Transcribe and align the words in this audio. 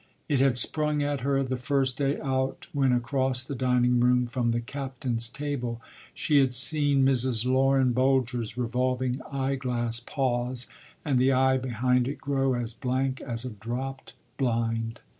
”It 0.27 0.39
had 0.39 0.57
sprung 0.57 1.03
at 1.03 1.19
her 1.19 1.43
the 1.43 1.59
first 1.59 1.95
day 1.97 2.19
out, 2.21 2.65
when, 2.73 2.91
across 2.91 3.43
the 3.43 3.53
dining 3.53 3.99
room, 3.99 4.25
from 4.25 4.49
the 4.49 4.59
captain’s 4.59 5.29
table, 5.29 5.79
she 6.11 6.39
had 6.39 6.55
seen 6.55 7.05
Mrs. 7.05 7.45
Lorin 7.45 7.93
Boulger’s 7.93 8.57
revolving 8.57 9.21
eye 9.31 9.53
glass 9.57 9.99
pause 9.99 10.65
and 11.05 11.19
the 11.19 11.31
eye 11.31 11.57
behind 11.57 12.07
it 12.07 12.17
grow 12.17 12.55
as 12.55 12.73
blank 12.73 13.21
as 13.21 13.45
a 13.45 13.51
dropped 13.51 14.13
blind. 14.39 15.01